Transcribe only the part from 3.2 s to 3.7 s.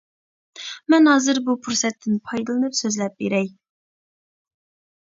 بېرەي.